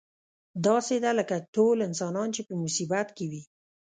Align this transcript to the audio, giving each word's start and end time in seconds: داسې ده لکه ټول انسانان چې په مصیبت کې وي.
داسې 0.65 0.95
ده 1.03 1.11
لکه 1.19 1.35
ټول 1.55 1.77
انسانان 1.87 2.27
چې 2.35 2.41
په 2.47 2.53
مصیبت 2.63 3.07
کې 3.17 3.25
وي. 3.31 3.43